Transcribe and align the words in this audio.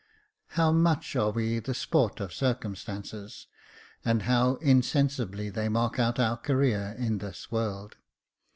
How 0.57 0.71
much 0.71 1.15
are 1.15 1.29
we 1.29 1.59
the 1.59 1.75
sport 1.75 2.19
of 2.19 2.33
circumstances, 2.33 3.45
and 4.03 4.23
how 4.23 4.55
insensibly 4.55 5.51
they 5.51 5.69
mark 5.69 5.99
out 5.99 6.19
our 6.19 6.37
career 6.37 6.95
in 6.97 7.19
this 7.19 7.51
world 7.51 7.97